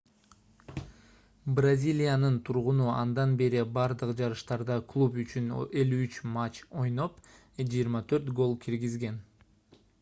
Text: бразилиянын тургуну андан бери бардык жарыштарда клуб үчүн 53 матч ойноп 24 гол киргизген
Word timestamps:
бразилиянын 1.57 2.39
тургуну 2.47 2.87
андан 2.95 3.35
бери 3.41 3.61
бардык 3.75 4.13
жарыштарда 4.23 4.77
клуб 4.93 5.19
үчүн 5.25 5.51
53 5.75 6.31
матч 6.39 6.59
ойноп 6.85 7.19
24 7.69 8.37
гол 8.41 8.57
киргизген 8.67 9.25